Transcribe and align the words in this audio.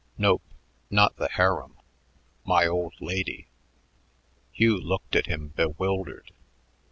Nope, 0.17 0.41
not 0.89 1.17
the 1.17 1.27
harem. 1.29 1.75
My 2.43 2.65
old 2.65 2.95
lady." 2.99 3.45
Hugh 4.51 4.79
looked 4.81 5.15
at 5.15 5.27
him 5.27 5.49
bewildered. 5.49 6.31